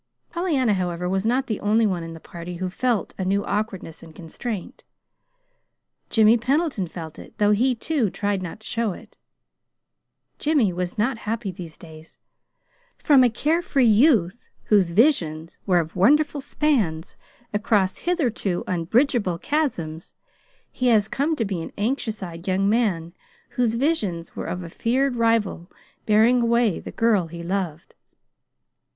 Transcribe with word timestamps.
Pollyanna, 0.31 0.73
however, 0.73 1.07
was 1.07 1.27
not 1.27 1.45
the 1.45 1.59
only 1.59 1.85
one 1.85 2.01
in 2.01 2.15
the 2.15 2.19
party 2.19 2.55
who 2.55 2.71
felt 2.71 3.13
a 3.19 3.23
new 3.23 3.45
awkwardness 3.45 4.01
and 4.01 4.15
constraint. 4.15 4.83
Jimmy 6.09 6.39
Pendleton 6.39 6.87
felt 6.87 7.19
it, 7.19 7.37
though 7.37 7.51
he, 7.51 7.75
too, 7.75 8.09
tried 8.09 8.41
not 8.41 8.61
to 8.61 8.65
show 8.65 8.93
it. 8.93 9.19
Jimmy 10.39 10.73
was 10.73 10.97
not 10.97 11.19
happy 11.29 11.51
these 11.51 11.77
days. 11.77 12.17
From 12.97 13.23
a 13.23 13.29
care 13.29 13.61
free 13.61 13.85
youth 13.85 14.49
whose 14.63 14.89
visions 14.89 15.59
were 15.67 15.77
of 15.77 15.95
wonderful 15.95 16.41
spans 16.41 17.15
across 17.53 17.97
hitherto 17.99 18.63
unbridgeable 18.65 19.37
chasms, 19.37 20.15
he 20.71 20.87
has 20.87 21.07
come 21.07 21.35
to 21.35 21.45
be 21.45 21.61
an 21.61 21.73
anxious 21.77 22.23
eyed 22.23 22.47
young 22.47 22.67
man 22.67 23.13
whose 23.49 23.75
visions 23.75 24.35
were 24.35 24.47
of 24.47 24.63
a 24.63 24.69
feared 24.69 25.15
rival 25.17 25.69
bearing 26.07 26.41
away 26.41 26.79
the 26.79 26.91
girl 26.91 27.27
he 27.27 27.43
loved. 27.43 27.93